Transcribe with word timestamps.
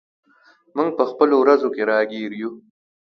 موږ 0.75 0.89
په 0.97 1.03
خپلو 1.11 1.35
ورځو 1.39 1.69
کې 1.75 1.83
راګیر 1.89 2.31
یو. 2.41 2.51